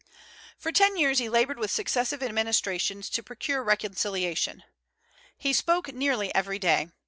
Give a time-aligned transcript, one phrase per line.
[0.57, 4.63] For ten years he labored with successive administrations to procure reconciliation.
[5.37, 6.89] He spoke nearly every day.